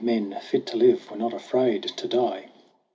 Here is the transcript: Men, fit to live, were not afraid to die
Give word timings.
Men, 0.03 0.35
fit 0.41 0.65
to 0.65 0.77
live, 0.77 1.11
were 1.11 1.17
not 1.17 1.31
afraid 1.31 1.83
to 1.83 2.07
die 2.07 2.47